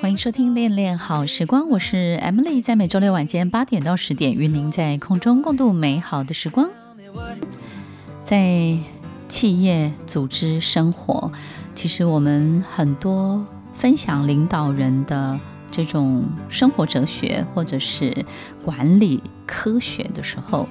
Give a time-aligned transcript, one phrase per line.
[0.00, 6.68] 欢迎收听《恋恋好时光》，我是 Emily，在每周六晚间八点到十点，与您在空中共度美好的时光。
[8.22, 8.78] 在
[9.28, 11.32] 企业组织生活，
[11.74, 13.44] 其实我们很多
[13.74, 15.36] 分享领导人的
[15.72, 18.24] 这种生活哲学，或者是
[18.62, 20.68] 管理科学的时候。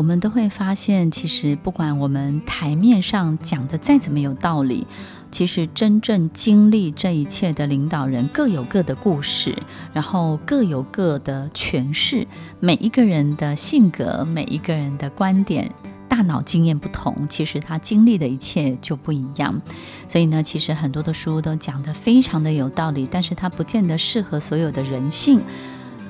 [0.00, 4.86] 我们都会发现，其实不管我们台面上讲的再怎么有道理，
[5.30, 9.54] 其实真正经历这一切的领导人各有各的故事，
[9.92, 12.26] 然后各有各的诠释。
[12.60, 15.70] 每一个人的性格，每一个人的观点，
[16.08, 19.60] 大脑经验不同，其实他经历的一切就不一样。
[20.08, 25.42] 所以呢，其实很多的书都讲得非常的有道理，但是它不见得适合所有的人性，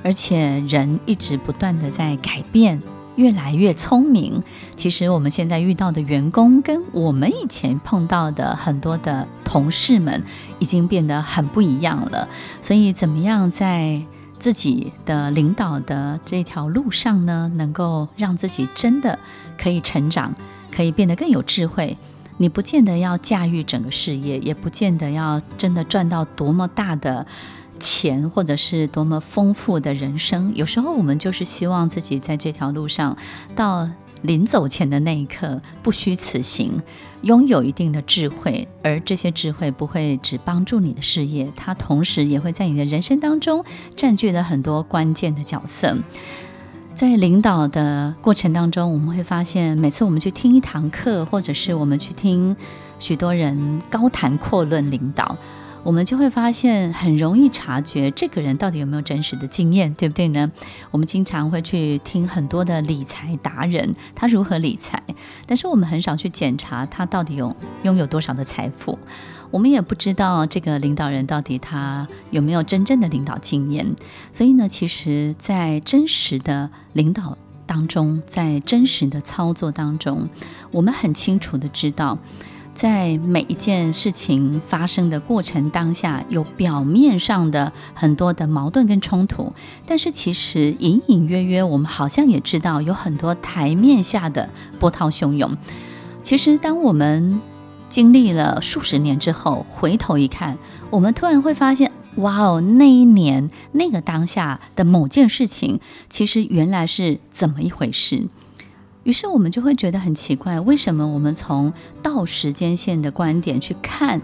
[0.01, 2.81] 而且人一直不断的在改变。
[3.15, 4.41] 越来越聪明。
[4.75, 10.23] 其实我们现在遇到的员工，跟我们以前碰到的很多的同事们，
[10.59, 12.27] 已经变得很不一样了。
[12.61, 14.01] 所以，怎么样在
[14.39, 19.19] 自己的领导的这条路上呢，能够让自己真的
[19.57, 20.33] 可以成长，
[20.71, 21.97] 可以变得更有智慧？
[22.37, 27.25] 你不见得要驾驭整个事业，也不见得要真的赚到多么大的。
[27.81, 33.17] 钱或者是多么丰富的人生，有时候我们就是希望自己在这条路上，
[33.55, 33.89] 到
[34.21, 36.79] 临走前的那一刻不虚此行，
[37.23, 43.65] 拥有一定的智慧，而这些智慧不会只帮助你的事业，它同时也会在你的人生当中
[43.95, 45.97] 占据了很多关键的角色。
[46.93, 52.55] 在领导的过程当中，我们会发现，每次我们去听一堂课，或者是我们去听
[52.99, 55.35] 许多人高谈阔论领导。
[55.83, 60.51] 我们就会发现，很容易察觉这个人到底有没有真实的经验，对不对呢？
[60.91, 65.01] 我们经常会去听很多的理财达人，他如何理财，
[65.47, 68.97] 但是我们很少去检查他到底有拥有多少的财富。
[69.49, 73.95] 我们也不知道这个领导人到底他有没有真正的领导经验。
[74.31, 80.29] 所以呢，其实，在真实的领导当中，在真实的操作当中，
[80.71, 82.17] 我们很清楚的知道。
[82.73, 89.53] 在每一件事情发生的过程当下，有表面上的很多的矛盾跟冲突，
[89.85, 94.49] 但是其实隐隐约约，我们好像也知道有很多台面下的
[94.79, 95.55] 波涛汹涌。
[96.23, 97.41] 其实，当我们
[97.89, 100.57] 经历了数十年之后，回头一看，
[100.89, 105.79] 我们突然会发现，哇哦，那一年那个当下的某件事情，
[106.09, 108.27] 其实原来是怎么一回事。
[109.03, 111.73] 于是我们就会觉得很奇怪，为什么我们从
[112.03, 114.21] 倒时间线的观点去看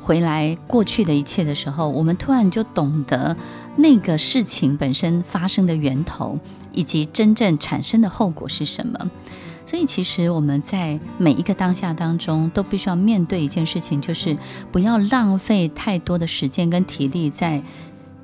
[0.00, 3.36] 回来过去的一切的时候，我们突然就懂得
[3.76, 6.38] 那个事情本身发生的源头，
[6.72, 9.10] 以及真正产生的后果是什么。
[9.66, 14.34] 所以，其实我们在每一个当下当中，都必须要面对一件事情，就是
[14.72, 17.62] 不要浪费太多的时间跟体力在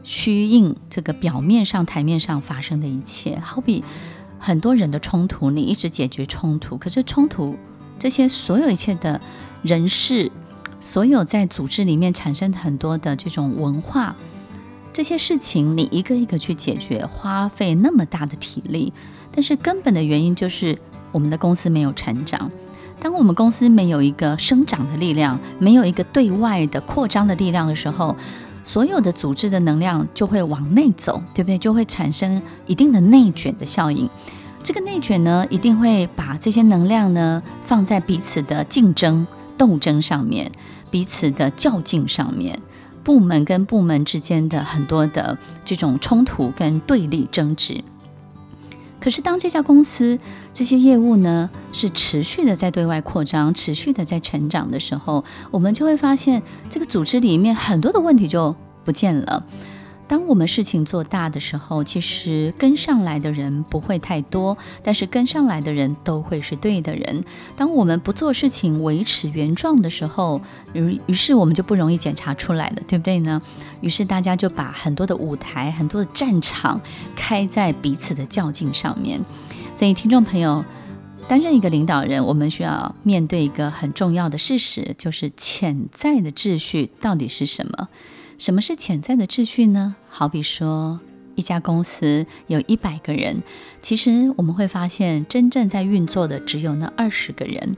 [0.02, 3.84] 虚应这个表面上、台面上发生的一切，好比。
[4.44, 7.56] 很多人的冲突，你一直解决冲突，可是冲突
[7.98, 9.18] 这些所有一切的
[9.62, 10.30] 人事，
[10.82, 14.14] 所有在组织里面产生很多的这种文化，
[14.92, 18.92] 这些事情你一个一个去解决，花费那么大的体力，
[19.32, 20.78] 但是根本的原因就是
[21.10, 22.50] 我们的公司没有成长。
[23.00, 28.14] 当我们公司没有一个生长的力量，没有一个对外的扩张的力量的时候，
[28.64, 31.58] 所有的组织的能量就会往内走，对不对？
[31.58, 34.10] 就会产生一定的内卷的效应。
[34.62, 39.26] 这个内卷呢，一定会把这些能量呢放在彼此的竞争、
[39.58, 40.50] 斗争上面，
[40.90, 42.58] 彼此的较劲上面，
[43.04, 47.84] 部门跟部门之间的很多的这种冲突跟对立争执。
[49.04, 50.18] 可是，当这家公司
[50.54, 59.44] 这些业务呢是持续的在对外扩张、持续的在成长的时候，我们就会发现这个组织里面很多的问题就不见了。
[60.06, 67.24] 当我们事情做大的时候，其实跟上来的人不会太多，但是跟上来的人都会是对的人。
[67.56, 70.40] 当我们不做事情，维持原状的时候，
[70.74, 73.40] 于于是我们就不容易检查出来了，对不对呢？
[73.80, 76.80] 于是大家就把很多的舞台、很多的战场
[77.16, 79.20] 开在彼此的较劲上面。
[79.74, 80.64] 所以，听众朋友，
[81.26, 87.88] 担任一个领导人，我们需要面对一个很重要的事实，就是潜在的秩序到底是什么？
[88.36, 89.96] 什么是潜在的秩序呢？
[90.08, 91.00] 好比说，
[91.34, 93.42] 一家公司有一百个人，
[93.80, 97.76] 其实我们会发现，真正在运作的只有那二十个人，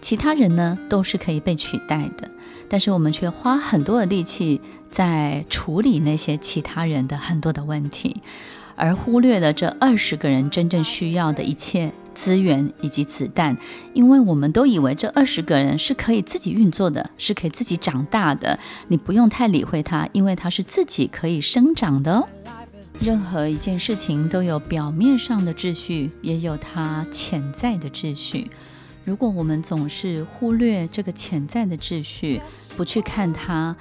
[0.00, 2.30] 其他人呢都是可以被取代的。
[2.68, 4.60] 但是我们却花很多的力气
[4.90, 8.16] 在处理那些其他人的很多的问题，
[8.74, 13.56] 而忽略了这二十个人真正需要的一切资源以及子弹，
[13.92, 18.58] 因为我们都以为这二十个人是可以自己运作的，是可以自己长大的，
[18.88, 22.26] 你不用太理会它，因为它是自己可以生长的哦。
[22.98, 28.50] 任何一件事情都有表面上的秩序，也有它潜在的秩序。
[29.04, 32.40] 如果我们总是忽略这个潜在的秩序，
[32.76, 33.76] 不去看它，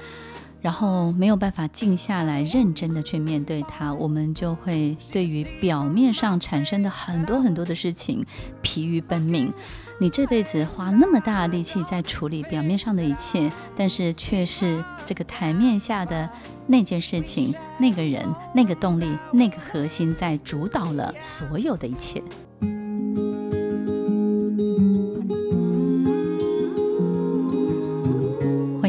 [0.66, 8.26] 然后没有办法静下来认真的去面对它，我们就会对于表面上产生的很多很多的事情
[8.64, 9.54] 疲于奔命。
[10.00, 16.28] 你这辈子花那么大的力气在处理表面上的一切，但是却是这个台面下的
[16.66, 22.24] 那件事情、那个人、那个动力、那个核心在主导了所有的一切。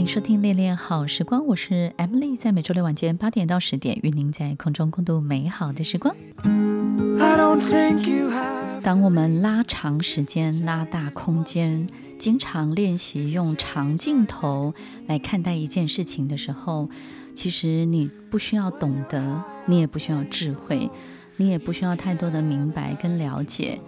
[0.07, 6.15] 收听《恋恋好时光》，我是 Emily，在每周六晚间八点到十点，与您在空中共度美好的时光。
[8.81, 11.89] 当我们拉长时间、拉大空间，
[12.21, 14.73] 经常练习用长镜头
[15.09, 16.89] 来看待一件事情的时候，
[17.35, 20.89] 其实你不需要懂得，你也不需要智慧，
[21.37, 23.81] 你也不需要太多的明白跟了解。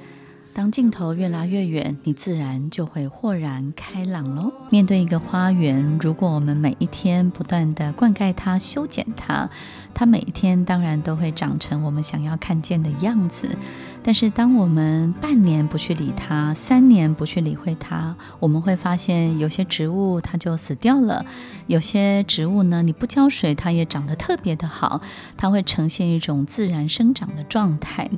[0.55, 4.53] 当镜头越拉越远，你自然就会豁然开朗喽。
[4.71, 9.49] 面对一个花园，如果我们每一天不断地灌溉它、修剪它，
[9.95, 13.57] 它每一天当然都会长成我们想要看见的样子。
[14.03, 21.25] 但是，当我们半年不去理它，三年不去理会它，我们会发现有些植物它就死掉了，
[21.69, 25.01] 有些植物呢，你不浇水，它也长得特别的好，
[25.37, 28.11] 它会呈现一种自然生长的状态。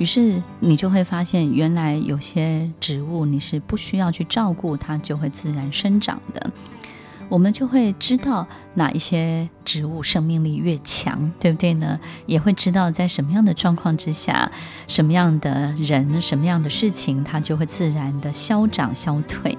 [0.00, 6.50] 于是你就会发现，原来有些植物你是不需要去照顾，它就会自然生长的。
[7.28, 12.00] 我们就会知道哪一些植物生命力越强，对不对呢？
[12.24, 14.50] 也会知道在什么样的状况之下，
[14.88, 19.58] 什么样的人、什么样的事情，它就会自然的消长消退。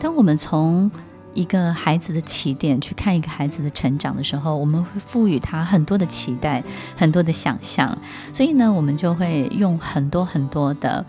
[0.00, 0.90] 当我们从
[1.34, 6.62] 一个孩子的起点去看一个孩子的成长的时候，我们会赋予他很多的期待，
[6.96, 7.96] 很多的想象，
[8.32, 11.04] 所以呢，我们就会用很多很多的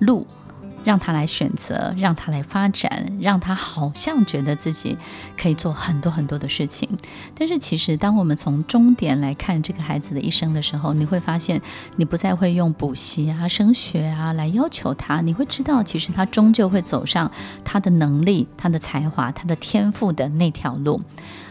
[0.00, 0.26] 路。
[0.84, 4.96] 让他来选择，让他来发展，让他好像觉得自己
[5.36, 6.88] 可以做很多很多的事情。
[7.34, 11.60] 但是其实，当我们从终点来看这个孩子的一生的时候，你会发现，
[11.96, 15.20] 你不再会用补习啊、升学啊来要求他。
[15.20, 17.30] 你会知道，其实他终究会走上
[17.64, 21.00] 他的能力、他的才华、他的天赋的那条路。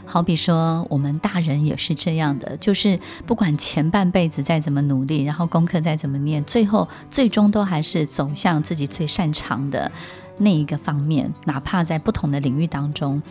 [0.06, 9.92] 好比说，我们大人也是这样的，就是不管前半辈子再怎么努力，然后功课再怎么念，最后最终都还是走向自己最擅长的
[10.38, 13.22] 那一个方面，哪怕在不同的领域当中。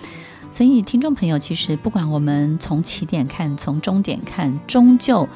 [0.50, 5.28] 所以，听众朋友，其实不管我们从起点看，从终点看，终究。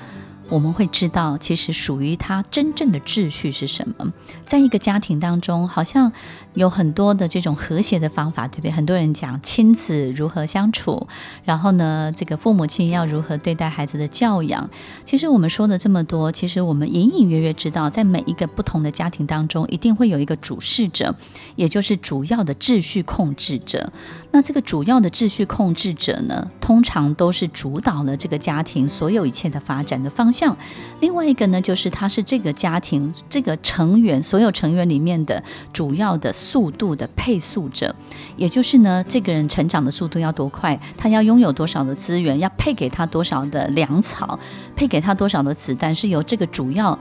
[0.51, 4.13] 我们会知道，其实属于他真正的秩序是什么。
[4.45, 6.13] 在一个家庭当中，好像
[6.53, 8.71] 有很多的这种和谐的方法，对不对？
[8.71, 11.09] 很多人讲亲子如何相处，
[11.45, 14.69] 然后呢，这个父母亲要如何对待孩子的教养。
[15.03, 21.15] 其实我们说了这么多，其实我们隐隐约约知道，在每一个不同的家庭当中，一定会有一个主事者，
[21.57, 23.91] 也就是主要的秩序控制者。
[24.31, 30.44] 那这个主要的秩序控制者呢，通常都是主导了这个家庭所有一切的发展的方向。
[31.01, 35.43] 另外一个呢，就是他是这个家庭这个成员所有成员里面的
[35.73, 37.95] 主要的速度的配速者，
[38.37, 44.39] 也就是呢，这个人成长的速度要多快，他要拥有多少的资源，要配给他多少的粮草，
[44.75, 46.99] 配给他多少的子弹，是由这个主要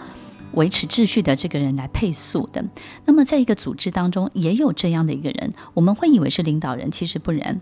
[0.53, 2.63] 维持秩序的这个人来配速的。
[3.06, 7.62] 那么，在一个组织当中，也有这样的一个人，我们会以为是领导人，其实不然。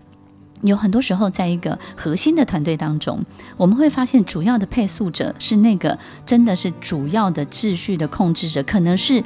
[0.62, 3.20] 有很多时候，在一个核心的团队当中，
[3.56, 9.22] 我们会发现主要的配速者是那个真的是主要的秩序的控制者，可能是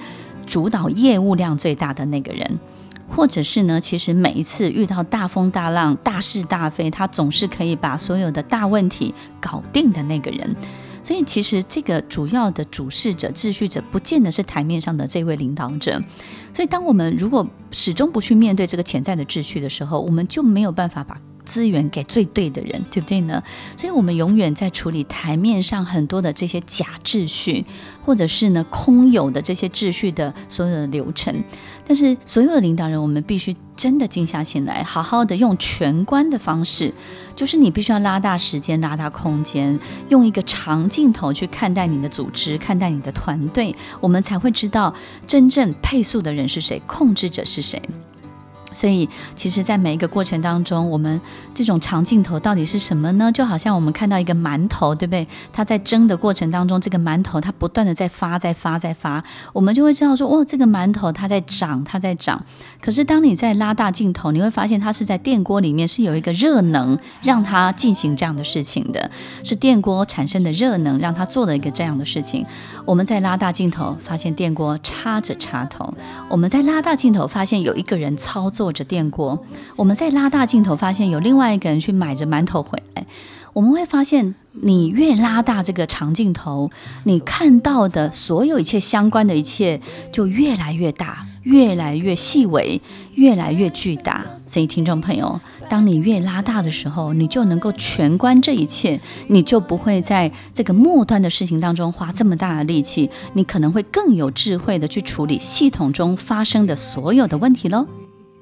[0.46, 2.58] 主导业务量最大的那个人，
[3.08, 10.56] 或者是呢，其实每一次遇到大风大浪、大是大非，他总是可以把所有的大问题搞定的那个人。
[11.06, 16.02] 所以，其实这个主要的主事者、秩序者，不见得是台面上的这位领导者。
[16.52, 23.42] 所以，当我们如果始终不去面对这个潜在的秩序的时候，我们就没有办法把资源给最对的人，对不对呢？
[23.76, 27.64] 所以，我们永远在处理台面上很多的这些假秩序，
[28.04, 31.42] 或者是呢空有的这些秩序的所有的流程。
[31.86, 36.92] 但是，所有的领导人，我们必须真的静下心来，好好的用全观的方式，
[37.36, 44.92] 就是你必须要拉大时间、拉大空间，用一个长镜头去看待你的组织、看待你的团队，我们才会知道
[45.26, 47.80] 真正配速的人是谁，控制者是谁。
[48.76, 51.18] 所以，其实，在每一个过程当中，我们
[51.54, 53.32] 这种长镜头到底是什么呢？
[53.32, 55.26] 就好像我们看到一个馒头，对不对？
[55.50, 62.44] 它在蒸的过程当中，这个馒头它不断的在发，在发，在发，我们就会知道说，哇，这个馒头它在长，它在长。
[62.78, 69.10] 可是，当你在拉大镜头，你会发现它是在电锅里面是有一个热能让它进行这样的事情的，
[69.42, 72.44] 是电锅产生的热能让它做了一个这样的事情。
[72.84, 75.90] 我们在拉大镜头，发现电锅插着插头；
[76.28, 78.65] 我们在拉大镜头，发现有一个人操作。
[78.66, 79.38] 或者电锅，
[79.76, 83.06] 我们再拉大镜头，发现有另外一个人去买着馒头回来。
[83.52, 86.68] 我们会发现，你越拉大这个长镜头，
[87.04, 89.80] 你看到的所有一切相关的一切
[90.12, 92.78] 就越来越大，越来越细微，
[93.14, 94.26] 越来越巨大。
[94.46, 107.86] 所以，听众朋友，当你越拉大的时候，你就能够全观这一切，你就不会在这个末端的事情当中花这么大的力气，你可能会更有智慧的去处理系统中发生的所有的问题喽。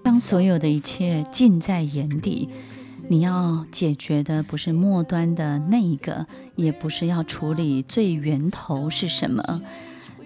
[0.04, 2.50] 当所有的一切尽在眼底，
[3.08, 9.62] 你要解决的不是末端的那一个，也不是要处理最源头是什么。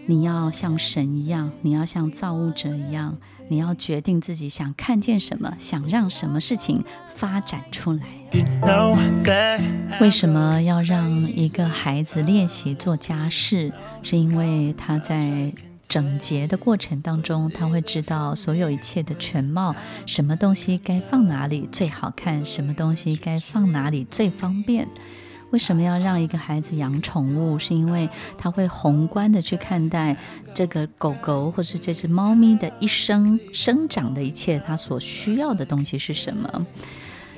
[0.07, 3.17] 你要像神一样，你要像造物者一样，
[3.49, 6.83] 你要决定自己想看见什么，想让什么事情
[7.15, 8.03] 发展出来。
[10.01, 13.73] 为什么要让一个孩子练习做家事？
[14.03, 15.53] 是因为他在。
[15.89, 19.75] 整洁的过程当中，他会知道所有一切的全貌，
[20.07, 24.87] 什么东西该放哪里最好看，什么东西该放哪里最方便。
[25.51, 27.59] 为什么要让一个孩子养宠物？
[27.59, 30.15] 是因为他会宏观的去看待
[30.55, 36.67] 这个狗狗或是这只猫咪的一生生长的一切，他所需要的东西是什么。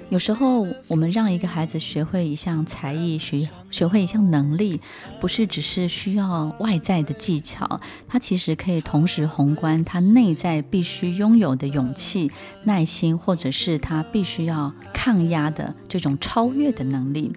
[0.08, 4.80] 有时候，我们让一个孩子学会一项才艺，学学会一项能力，
[5.20, 12.30] 不是只是需要外在的技巧，它其实可以同时宏观他内在必须拥有的勇气、
[12.64, 17.32] 耐心，或者是他必须要抗压的这种超越的能力。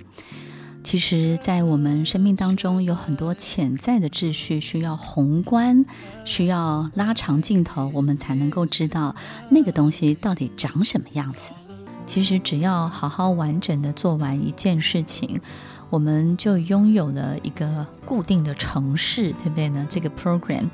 [0.83, 5.85] 其实，在我们生命当中，有很多潜在的秩序需要宏观，
[6.25, 9.15] 需要拉长镜头，我们才能够知道
[9.49, 11.53] 那个东西到底长什么样子。
[12.05, 15.39] 其实只要好好完整的做完一件事情，
[15.93, 19.85] 我们就拥有了一个固定的城市，对不对呢？
[19.87, 20.67] 这个 program，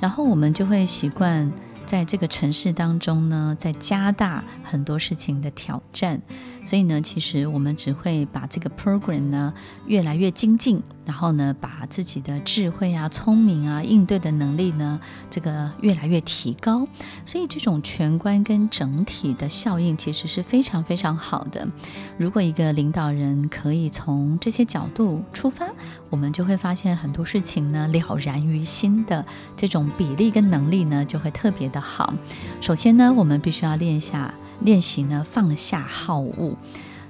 [0.00, 1.52] 然后我们就会习惯。
[1.84, 6.18] 在这个城市当中呢，在加大很多事情的挑战，
[6.64, 9.52] 所以呢，其实我们只会把这个 program 呢
[9.86, 16.86] 越来越精进，然后呢，把自己的智慧啊、聪明啊、应对的能力呢，这个越来越提高。
[17.24, 21.68] 所以这种全观跟整体的效应其实是非常非常好的。
[22.16, 25.66] 如果一个领导人可以从这些角度出发，
[26.10, 29.24] 我们就会发现很多事情呢了然于心的
[29.56, 32.14] 这种比例跟能力呢就会特别的好。
[32.60, 34.32] 首先呢，我们必须要练下
[34.64, 36.56] 练习呢放下好恶。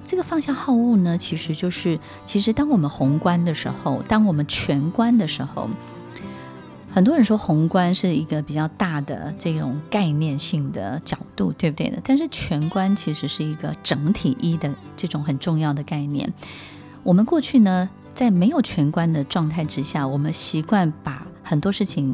[0.05, 5.67] 这个放下好恶呢，其实就是其实当我们宏观的时候，当我们全观的时候，
[6.91, 11.97] 很多人说宏观是一个比较大的这种概念性的角度，对不对呢？
[12.03, 16.31] 但是全观其实是一个整体一的这种很重要的概念。
[17.01, 22.13] 我们过去呢，在没有全观的状态之下，我们习惯把很多事情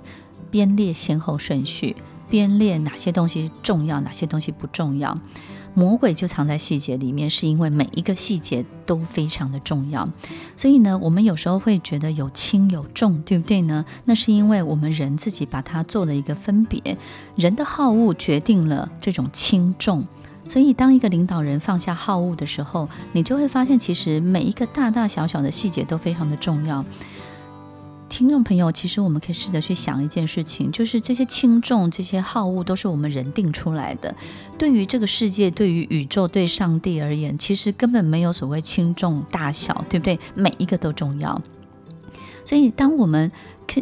[0.49, 1.97] 编列先后顺序，
[2.31, 5.15] 编列哪些东西重要，哪些东西不重要。
[5.73, 10.09] 魔鬼就藏在细节里面，是因为每一个细节都非常的重要。
[10.55, 13.85] 所以呢，我们有时候会觉得有轻有重，对不对呢？
[14.05, 16.97] 那是因为我们人自己把它做了一个分别，
[17.35, 20.03] 人的好恶决定了这种轻重。
[20.45, 26.83] 所以，当一个领导人放下好恶的时候，你就会发现，其实每一个大大小小的细节都非常的重要。
[28.11, 34.13] 听众朋友，其实我们可以试着去想一件事情，就是这些轻重、这些好恶，都是我们人定出来的。
[34.57, 40.19] 对于这个世界、对于宇宙、对上帝而言，其实根本没有所谓轻重大小，对不对？
[40.35, 41.41] 每一个都重要。
[42.43, 43.31] 所以，当我们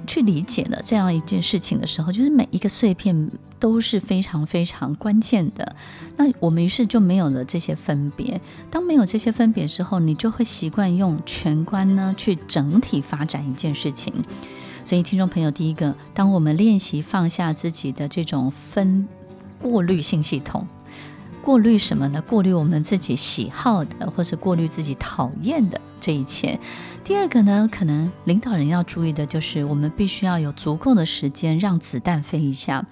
[0.06, 5.76] 去理解了这样一件事情的时候，就是每一个碎片都是非常非常关键的。
[6.18, 8.40] 那我们于是就没有了这些分别。
[8.72, 14.14] 当没有这些分别之后，你就会习惯用全观呢去整体发展一件事情。
[14.86, 19.08] 所以，听众朋友，第一个，当我们练习放下自己的这种分
[19.62, 20.66] 过滤性系统。
[21.42, 22.22] 过滤什么呢？
[22.22, 26.60] 过滤我们自己喜好的，或是过滤自己讨厌的这一切。
[27.04, 32.86] 第二个呢，可能领导人要注意的就是，我们必须要有足够的时间让子弹飞一下。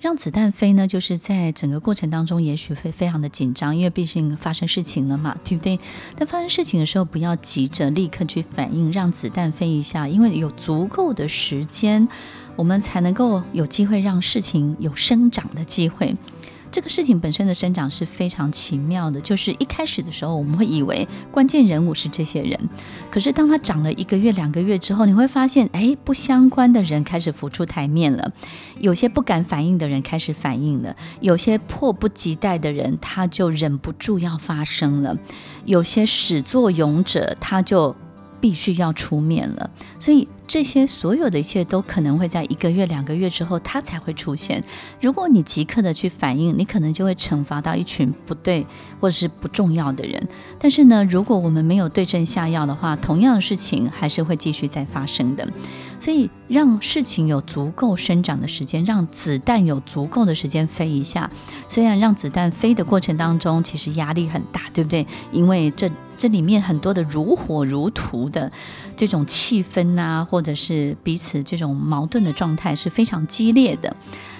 [0.00, 5.78] 让子弹飞呢，就是在整个过程当中，也许会非常的紧张，因为毕竟发生事情了嘛，对不对？
[6.16, 12.08] 但发生事情的时候，不要急着立刻去反应，让子弹飞一下，因为有足够的时间，
[12.56, 16.16] 我们才能够有机会让事情有生长的机会。
[16.72, 22.58] 这个事情本身的生长是非常奇妙的，就是一开始的时候我们会以为关键人物是这些人，
[23.10, 28.32] 可是当他长了一个月、两个月之后，你会发现，哎，不相关的人开始浮出台面了，
[28.78, 35.16] 有些不敢反应的人开始反应了，有些迫不及待的人他就忍不住要发声了，
[35.64, 37.96] 有些始作俑者他就
[38.40, 40.28] 必须要出面了，所以。
[40.50, 44.60] 这些所有的一切都可能会在一个月、两个月之后，它才会出现。
[45.00, 48.66] 如果你即刻的去反应，你可能就会惩罚到一群不对
[48.98, 50.20] 或者是不重要的人。
[50.58, 55.46] 但是呢，如果我们没有对症下药的话，同样的事情还是会继续再发生的。
[56.00, 61.30] 所以，让事情有足够生长的时间，让子弹有足够的时间飞一下。
[61.68, 65.06] 虽然让子弹飞的过程当中，其实压力很大，对不对？
[65.30, 65.88] 因为这。
[66.16, 68.52] 这里面很多的如火如荼的
[68.94, 73.94] 这种气氛啊，或或者是彼此这种矛盾的状态是非常激烈的。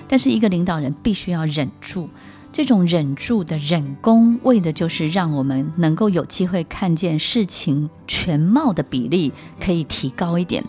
[0.09, 2.09] 但是一个领导人必须要忍住，
[2.50, 9.30] 这种忍住的忍功，为的就是让我们能够有机会看见事情全貌的比例
[9.61, 10.64] 可以提高一点。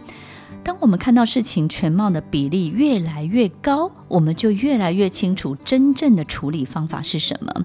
[0.66, 7.64] 当我们看到事情全貌的比例越来越高，我们就越来越清楚真正的处理方法是什么。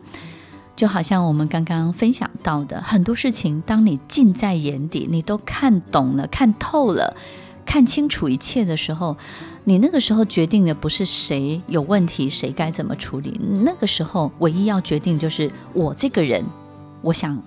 [0.77, 7.17] 就好像我们刚刚分享到的很多事情，当你尽在眼底，你都看懂了、看透了、
[7.67, 9.17] 看清楚一切的时候，
[9.65, 13.39] 你那个时候决定的不是谁有问题，谁该怎么处理。
[13.63, 16.43] 那个时候，唯一要决定就是我这个人，
[17.03, 17.43] 我想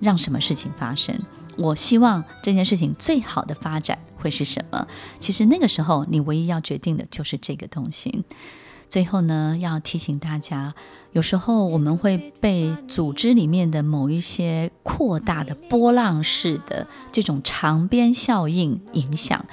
[0.00, 1.18] 让什么事情发生，
[1.56, 4.86] 我希望这件事情最好的发展会是什么。
[5.18, 8.24] 其实那个时候，你唯一要决定的就是这个东西。
[8.90, 10.74] 最后呢，要提醒大家，
[11.12, 19.46] 有时候我们会被组织里面的某一些扩大的波浪式的这种长边效应影响，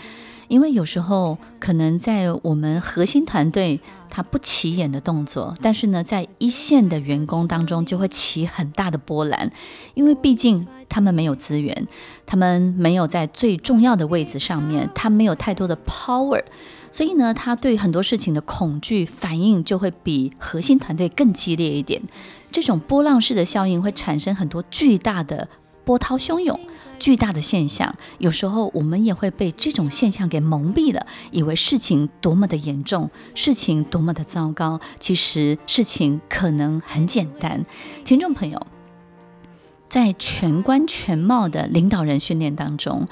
[0.47, 9.51] 因为有时候可能在我们核心团队他不起眼的动作，但是呢，在一线的员工当中就会起很大的波澜，
[9.93, 11.87] 因为毕竟他们没有资源，
[12.25, 16.43] 他们没有在最重要的位置上面，他没有太多的 power。
[16.89, 22.01] 所以呢，他对很多事情的恐惧反应就会比核心团队更激烈一点。
[22.49, 25.49] 这种波浪式的效应会产生很多巨大的
[25.87, 26.59] 波涛汹涌、
[26.99, 27.95] 巨大的现象。
[28.17, 34.81] 有时候我们也会被这种现象给蒙蔽了，以为事情多么的严重，事情多么的糟糕。
[34.99, 37.65] 其实事情可能很简单。
[38.03, 38.67] 听众朋友，
[39.87, 43.07] 在全观全貌的领导人训练当中，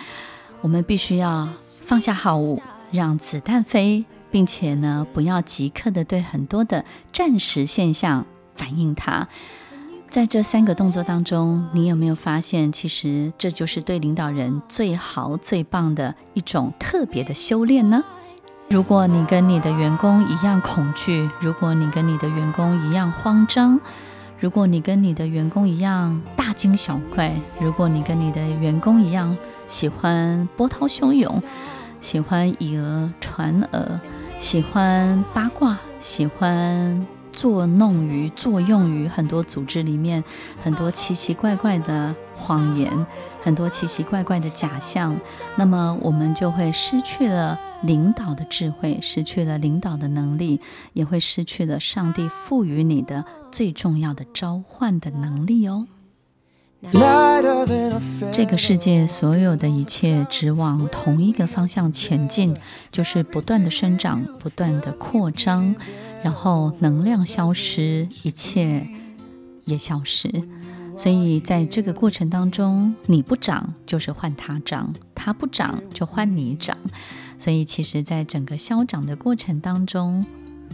[0.60, 2.62] 我们必须要放下好物。
[2.92, 9.28] 让子弹飞，并且呢，不要即刻的对很多的暂时现象反应它。
[10.16, 18.02] 在这三个动作当中，你有没有发现，其实这就是对领导人最好、最棒的一种特别的修炼呢？
[18.70, 23.78] 如果你跟你的员工一样恐惧，如果你跟你的员工一样慌张，
[24.40, 31.44] 如果你跟你的员工一样大惊小怪，如果你跟你的员工一样喜欢波涛汹涌。
[32.00, 34.00] 喜欢以讹传讹，
[34.40, 40.24] 喜欢八卦，喜欢作弄于作用于很多组织里面，
[40.62, 43.06] 很多奇奇怪怪的谎言，
[43.42, 45.16] 很多奇奇怪怪的假象，
[45.58, 50.62] 那么我们就会失去了领导的智慧，失去了领导的能力，
[50.94, 55.88] 也会失去了上帝赋予你的最重要的召唤的能力哦。
[58.32, 62.56] 这个世界所有的一切只往同一个方向前进，
[62.92, 65.76] 就是不断的生长，不断的扩张，
[66.26, 68.88] 然后能量消失，一切
[69.66, 70.28] 也消失。
[70.98, 76.76] 所以在这个过程当中，你不长就是换他长，他不长就换你长。
[77.38, 80.26] 所以其实，在整个消长的过程当中，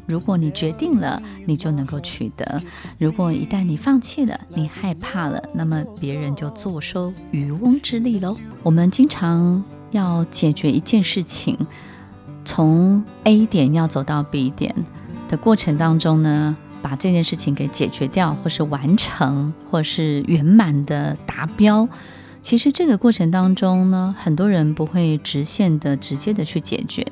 [0.06, 2.46] 如果你决定了，你就能够取得；
[2.98, 8.38] 如果一旦你放弃了，你害怕了，那么别人就坐收渔翁之利喽。
[8.64, 9.62] 我们经常
[9.92, 11.58] 要解决一件事情，
[12.46, 14.74] 从 A 点要走到 B 点
[15.32, 21.88] 的过程当中呢，把这件事情给解决掉，或是完成，或是圆满的达标。
[22.42, 27.08] 其实这个过程当中呢，很多人不会直线的、直接的去解决。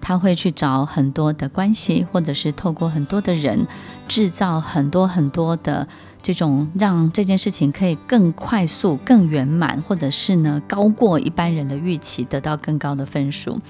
[0.00, 3.66] 他会去找很多的关系，或者是透过很多的人，
[4.06, 5.88] 制造很多很多的
[6.26, 13.60] 这种，让这件事情可以更快速、更圆满，或者是呢高过一般人的预期，得到更高的分数。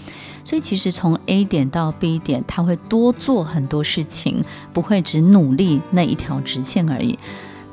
[0.43, 4.43] 所以其实从 A 点到 B 点，他会多做很多事情，
[4.73, 7.19] 不会只努力那一条直线而已。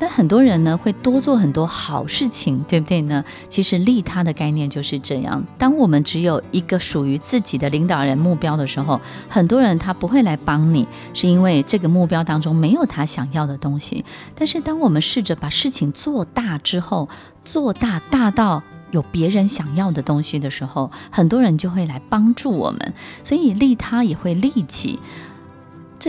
[0.04, 3.24] 但很多人呢会多做很多好事情，对不对呢？
[3.48, 5.42] 其实利他的概念就是这样。
[5.58, 14.04] 当我们只有一个属于自己的领导人目标的时候，很多人他不会来帮你，是因为这个目标当中没有他想要的东西。
[14.36, 17.08] 但是当我们试着把事情做大之后，
[17.46, 18.62] 做大大到
[18.92, 22.94] 有别人想要的东西的时候，很多人就会来帮助我们。
[23.24, 25.00] 所以利他也会利己。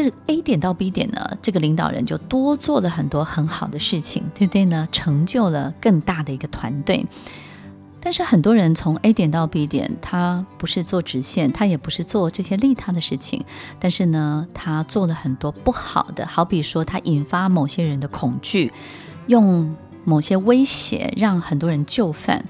[0.02, 4.88] 这 A 点到 B 点呢，这个领导人就多做了很多很好的事情，对不对呢？
[4.90, 7.07] 成就了更大的一个团队。
[8.00, 13.44] 但是很多人从 A 点到 B 点，他不是做直线，他也不是做这些利他的事情，
[13.78, 18.72] 但是呢，他做了很多不好的，好比说他引发某些人的恐惧，
[19.28, 19.74] 用
[20.05, 22.45] 某些威胁让很多人就范。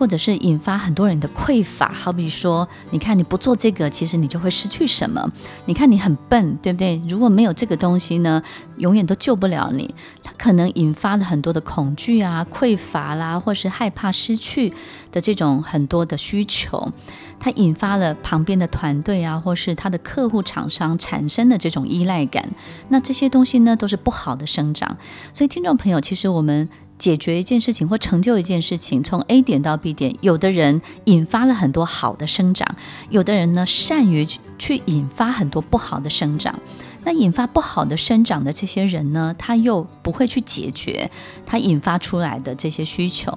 [0.00, 5.30] 或者是引发很多人的匮乏，好比说，你看你不做这个，其实你就会失去什么？
[5.66, 7.02] 你看你很笨，对不对？
[7.06, 8.42] 如果没有这个东西呢，
[8.78, 9.94] 永远都救不了你。
[10.22, 14.72] 它可能引发了很多的恐惧啊、匮乏啦，或是害怕失去
[15.12, 16.90] 的这种很多的需求。
[17.38, 22.48] 它引发了旁边的团队啊，或是他的客户厂商产生的这种依赖感。
[22.88, 24.96] 那这些东西呢，都是不好的生长。
[25.34, 26.70] 所以，听众朋友，其实我们。
[27.00, 32.76] 解决一件事情或成就一件事情，从 A 点到 B 点，有的人引发了很多好的生长，
[33.08, 36.54] 有的人呢善于去引发很多不好的生长。
[37.02, 41.10] 那引发不好的生长的这些人呢，他又不会去解决
[41.46, 43.32] 他引发出来的这些需求，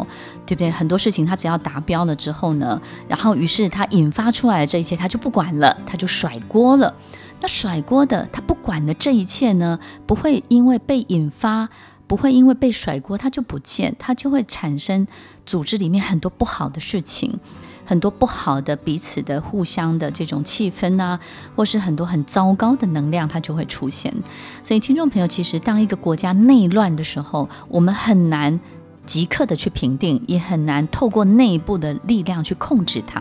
[0.45, 0.69] 对不对？
[0.69, 6.93] 很多事情他只要达标了之后呢，然后于是他引发出来的这一切他就不管了，他就甩锅了。
[7.39, 11.69] 那甩锅的他不管的这一切呢，不会因为被引发。
[12.07, 15.07] 不会因为被甩锅，他就不见，他就会产生
[15.45, 17.39] 组织里面很多不好的事情，
[17.85, 21.19] 很多不好的彼此的互相的这种气氛啊，
[21.55, 24.13] 或是很多很糟糕的能量，它就会出现。
[24.63, 28.59] 所以，听众朋友，其实当一个国家内乱的时候，我们很难。
[29.05, 33.19] 即刻的去平定，也很难透过内部的力量去控制它。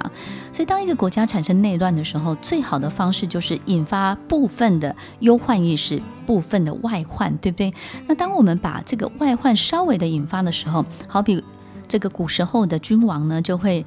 [0.52, 7.74] 所以，当一个国家产生内乱的时候，最好的方式就是引发部分的忧患意识，部分的外患，对不对？
[8.06, 11.42] 那当我们把这个外患稍微的引发的时候，好比
[11.88, 13.84] 这个古时候的君王呢，就会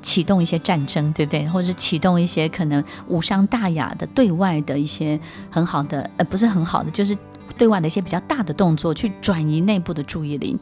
[0.00, 1.48] 启动一些战争，对不对？
[1.48, 5.18] 或者是启动一些可能无伤大雅的对外的一些
[5.50, 7.16] 很好的，呃，不是很好的，就是
[7.58, 10.56] 对外的一些比较大的动作，去转移内部的注意力。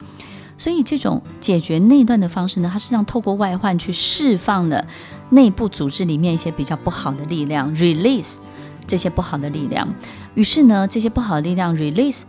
[0.56, 4.86] 所以，这种解决内乱的方式呢，它实际上透过外患去释放了
[5.30, 8.36] 内部组织里面一些比较不好的力量，release
[8.86, 9.92] 这些不好的力量。
[10.34, 12.22] 于是呢，这些不好的力量 release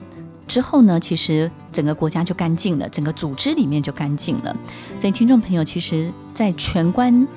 [0.48, 4.56] 之后呢，其实整个国家就干净了，整个组织里面就干净了。
[4.98, 7.28] 所以，听众朋友，其实，在全观。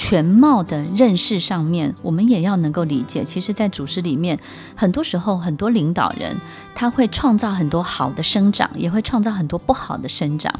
[0.00, 3.24] 全貌的认识上面，我们也要能够理解。
[3.24, 4.38] 其实，在组织里面，
[4.76, 6.36] 很多时候，很多领导人
[6.72, 10.54] 他会创造很多好的生长，也会创造很多不好的生长。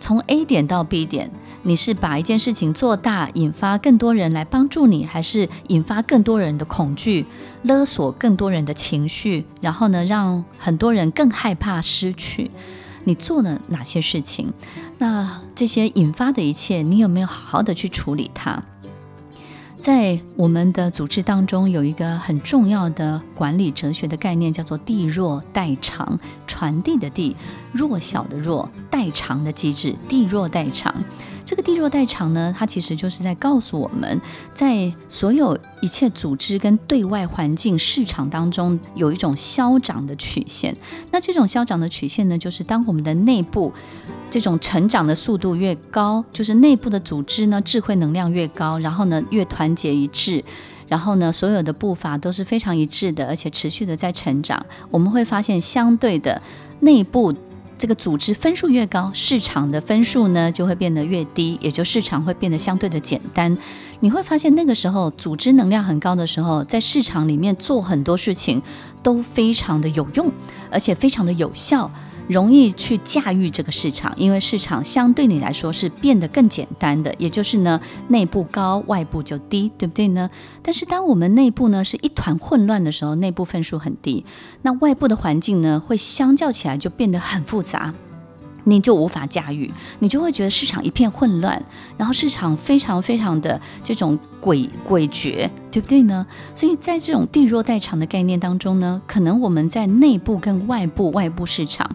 [0.00, 1.30] 从 A 点到 B 点，
[1.62, 7.24] 你是把一件事情做大，引发更多人来帮助你，还是引发更多人的恐惧，
[7.62, 12.50] 勒索更多人的情绪，然后呢，让很多人更害怕失去？
[13.04, 14.52] 你做了哪些事情？
[14.98, 18.64] 那这些引发的一切，你有没有好好的去处理它？
[19.82, 26.16] 在我们的组织当中，有一个很重要的管理哲学的概念，叫做“地弱代长”，
[26.46, 27.36] 传递的地，
[27.72, 30.94] 弱小的弱，代偿的机制，地弱代长。
[31.52, 34.18] 这个地弱代偿呢，它其实就是在告诉我们，
[34.54, 40.74] 在所有一切组织跟对外环境、市场当中，有一种消长的曲线。
[41.10, 43.70] 那这种消长的曲线呢，就是当我们的内部
[44.30, 50.42] 这种成长的速度越高，就是内部的组织呢，智慧能量越高，然后呢，越团结一致，
[50.88, 54.64] 然后呢，所有的步伐都是非常一致的，而且持续的在成长。
[54.90, 56.40] 我们会发现，相对的
[56.80, 57.34] 内部。
[57.82, 63.58] 这个组织分数越高，市场的分数呢就会变得越低，也就市场会变得相对的简单。
[63.98, 68.62] 你会发现那个时候组织能量很高的时候，在市场里面做很多事情
[69.02, 70.30] 都非常的有用，
[70.70, 71.90] 而且非常的有效。
[72.28, 80.30] 容易去驾驭这个市场，因为市场相对你来说是变得更简单的，也就是呢，内部高，外部就低，对不对呢？
[80.62, 84.24] 但是当我们内部呢是一团混乱的时候，内部分数很低，
[84.62, 87.92] 那外部的环境呢会相较起来就变得很复杂。
[88.64, 91.62] 你就无法驾驭，你就会觉得市场一片混乱，
[91.96, 96.26] 然后市场非常非常的这种诡诡谲，对不对呢？
[96.54, 101.90] 所以在这种地弱代偿的概念当中呢，可能我们在内部跟外部外部市场，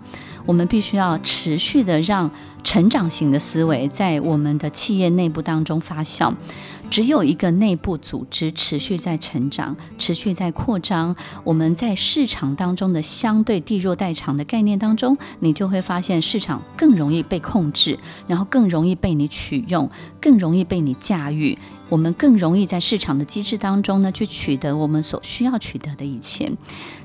[0.45, 2.29] 我们必须要持续的让
[2.63, 6.33] 成长型的思维在我们的企业内部当中发酵。
[6.89, 17.97] 只有一个内部组织持续在成长、持续在扩张，我们在市场当中的相对地弱代偿的概念当中，你就会发现市场更容易被控制，
[18.27, 21.57] 然后更容易被你取用，更容易被你驾驭。
[21.89, 26.51] 我们更容易在市场的机制当中呢，去取得我们所需要取得的一切。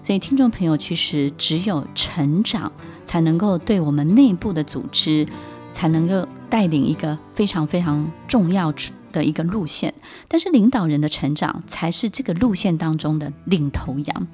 [0.02, 2.72] 所以，听众朋友，其实只有成长，
[3.04, 5.26] 才能够对我们内部的组织，
[5.70, 8.72] 才能够带领一个非常非常重要
[9.12, 9.94] 的一个路线，
[10.27, 14.27] 但是领导人的成长才是这个路线当中的领头羊。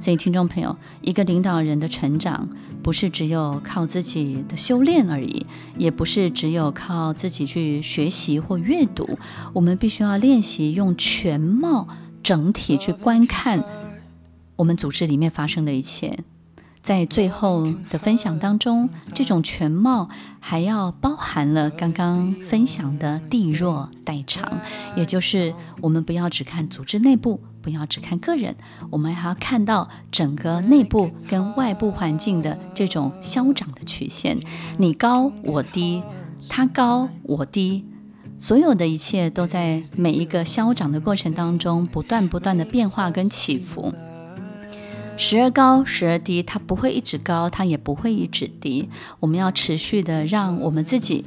[0.00, 2.48] 所以，听众朋友，一个领导人的成长，
[2.82, 5.46] 不是只有靠自己的修炼而已，
[5.76, 9.18] 也不是只有靠自己去学习或阅读。
[9.54, 11.88] 我们必须要练习用全貌、
[12.22, 13.64] 整体去观看
[14.56, 16.18] 我们组织里面发生的一切。
[16.86, 24.60] 在最后的分享当中，这种全貌还要包含了刚刚分享的地弱代偿，
[24.94, 28.54] 也就是我们不要只看组织内部，不要只看个人，
[28.88, 34.38] 我们还要看到整个内部跟外部环境的这种消长的曲线。
[34.78, 36.04] 你高我低，
[36.48, 37.84] 他高我低，
[38.38, 43.92] 所有的一切都在每一个消长的过程当中不断不断的变化跟起伏。
[45.16, 48.88] 时而高，时而低，它不会一直高，它也不会一直低。
[49.20, 51.24] 我们要持续的让我们自己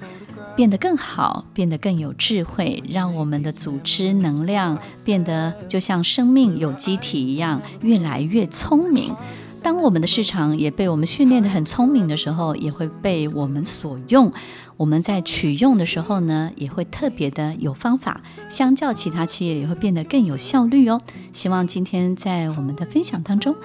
[0.56, 9.15] 变得更好，变得更有智慧，让我们的组织能量变得就像生命有机体一样，越来越聪明。
[9.62, 14.32] 当我们的市场也被我们训练得很聪明的时候，也会被我们所用。
[14.78, 21.02] 我们在取用的时候呢，也会特别的有方法，相较其他企业也会变得更有效率哦。
[21.34, 23.56] 希望今天在我们的分享当中，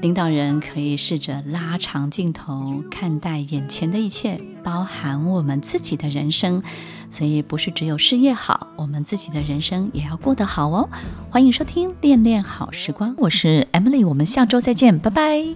[0.00, 6.62] 领导人可以试着拉长镜头看待眼前的一切，包含我们自己的人生。
[7.08, 10.88] 所以不是只有事业好，我们自己的人生也要过得好哦。
[11.30, 15.54] 欢迎收听《恋恋好时光》，我是 Emily，我们下周再见，拜拜。